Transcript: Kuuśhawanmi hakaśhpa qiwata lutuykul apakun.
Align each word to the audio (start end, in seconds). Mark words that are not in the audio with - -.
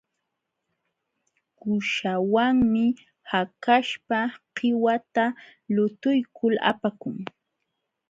Kuuśhawanmi 1.57 2.85
hakaśhpa 3.29 4.19
qiwata 4.55 5.25
lutuykul 5.73 6.55
apakun. 6.71 7.17